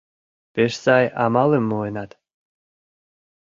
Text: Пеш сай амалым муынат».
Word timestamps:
Пеш 0.53 0.73
сай 0.83 1.05
амалым 1.23 1.63
муынат». 1.69 2.11